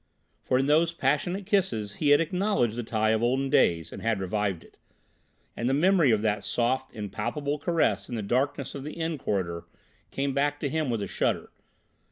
[0.41, 4.19] For in those passionate kisses he had acknowledged the tie of olden days, and had
[4.19, 4.79] revived it.
[5.55, 9.65] And the memory of that soft impalpable caress in the darkness of the inn corridor
[10.09, 11.51] came back to him with a shudder.